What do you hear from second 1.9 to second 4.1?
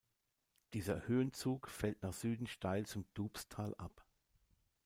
nach Süden steil zum Doubstal ab.